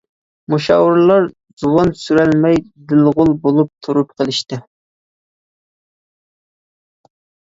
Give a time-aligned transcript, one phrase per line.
[0.51, 1.25] مۇشاۋىرلار
[1.63, 2.57] زۇۋان سۈرەلمەي
[2.93, 4.61] دېلىغۇل بولۇپ تۇرۇپ قېلىشتى.